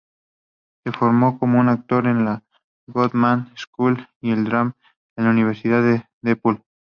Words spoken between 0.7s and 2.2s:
Se formó como actor